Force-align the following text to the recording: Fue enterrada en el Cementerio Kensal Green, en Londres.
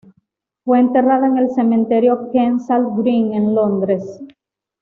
Fue 0.65 0.79
enterrada 0.79 1.27
en 1.27 1.37
el 1.37 1.51
Cementerio 1.51 2.31
Kensal 2.31 2.87
Green, 2.97 3.35
en 3.35 3.53
Londres. 3.53 4.19